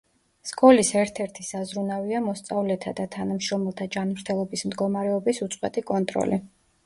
[0.51, 6.41] სკოლის ერთ-ერთი საზრუნავია მოსწავლეთა და თანამშრომელთა ჯანმრთელობის მდგომარეობის უწყვეტი კონტროლი.